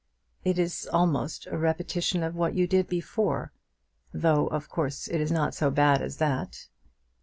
"It 0.43 0.57
is 0.57 0.89
almost 0.91 1.45
a 1.45 1.59
repetition 1.59 2.23
of 2.23 2.33
what 2.33 2.55
you 2.55 2.65
did 2.65 2.87
before; 2.87 3.51
though 4.11 4.47
of 4.47 4.67
course 4.67 5.07
it 5.07 5.21
is 5.21 5.31
not 5.31 5.53
so 5.53 5.69
bad 5.69 6.01
as 6.01 6.17
that." 6.17 6.65